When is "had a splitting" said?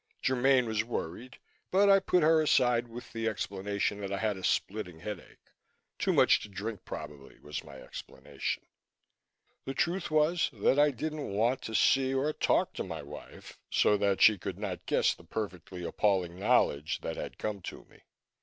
4.17-5.01